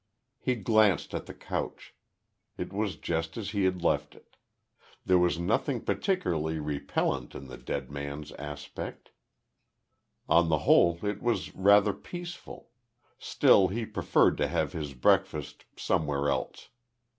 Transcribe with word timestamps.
He 0.39 0.55
glanced 0.55 1.13
at 1.13 1.27
the 1.27 1.33
couch. 1.35 1.93
It 2.57 2.73
was 2.73 2.95
just 2.95 3.37
as 3.37 3.51
he 3.51 3.65
had 3.65 3.83
left 3.83 4.15
it. 4.15 4.35
There 5.05 5.19
was 5.19 5.37
nothing 5.37 5.79
particularly 5.81 6.57
repellant 6.57 7.35
in 7.35 7.49
the 7.49 7.57
dead 7.59 7.91
man's 7.91 8.31
aspect. 8.31 9.11
On 10.27 10.49
the 10.49 10.57
whole 10.65 10.97
it 11.05 11.21
was 11.21 11.53
rather 11.53 11.93
peaceful 11.93 12.71
still, 13.19 13.67
he 13.67 13.85
preferred 13.85 14.37
to 14.37 14.47
have 14.47 14.73
his 14.73 14.95
breakfast 14.95 15.65
somewhere 15.77 16.29
else. 16.29 16.69